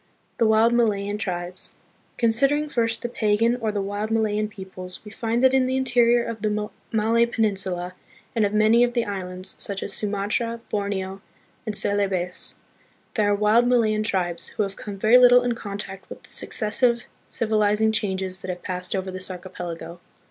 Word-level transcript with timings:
The 0.39 0.47
Wild 0.47 0.73
Malayan 0.73 1.19
Tribes. 1.19 1.73
Considering 2.17 2.69
first 2.69 3.03
the 3.03 3.07
pagan 3.07 3.57
or 3.57 3.71
the 3.71 3.83
wild 3.83 4.09
Malayan 4.09 4.47
peoples, 4.47 4.99
we 5.05 5.11
find 5.11 5.43
that 5.43 5.53
in 5.53 5.67
the 5.67 5.77
interior 5.77 6.23
of 6.25 6.41
the 6.41 6.71
Malay 6.91 7.27
Peninsula 7.27 7.93
and 8.35 8.43
of 8.43 8.51
many 8.51 8.83
of 8.83 8.93
the 8.93 9.05
islands, 9.05 9.53
such 9.59 9.83
as 9.83 9.93
Sumatra, 9.93 10.59
Borneo 10.71 11.21
and 11.67 11.77
Celebes, 11.77 12.55
there 13.13 13.29
are 13.31 13.35
wild 13.35 13.67
Malayan 13.67 14.01
tribes, 14.01 14.47
who 14.47 14.63
have 14.63 14.75
come 14.75 14.97
very 14.97 15.19
little 15.19 15.43
in 15.43 15.53
contact 15.53 16.09
with 16.09 16.23
the 16.23 16.31
successive 16.31 17.03
civilizing 17.29 17.91
changes 17.91 18.41
that 18.41 18.49
have 18.49 18.63
passed 18.63 18.95
over 18.95 19.11
this 19.11 19.29
archipelago. 19.29 19.99